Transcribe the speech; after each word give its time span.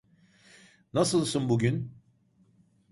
Nasılsın 0.93 1.49
bugün? 1.49 1.93